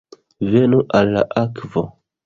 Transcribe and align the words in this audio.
Venu 0.55 0.81
al 1.01 1.15
la 1.19 1.25
akvo! 1.47 1.89